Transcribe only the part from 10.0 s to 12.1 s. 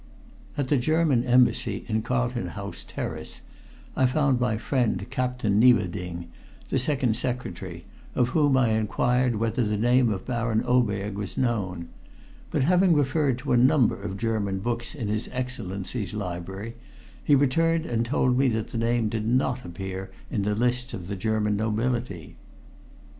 of Baron Oberg was known,